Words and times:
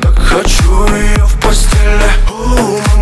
Так 0.00 0.18
хочу 0.18 0.86
ее 0.94 1.24
в 1.24 1.40
постели. 1.40 2.99